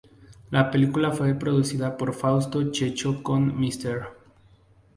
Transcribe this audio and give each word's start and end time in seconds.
La 0.49 0.71
película 0.71 1.11
fue 1.11 1.35
producida 1.35 1.95
por 1.95 2.15
Fausto 2.15 2.71
Checho 2.71 3.21
con 3.21 3.55
Mr. 3.61 4.07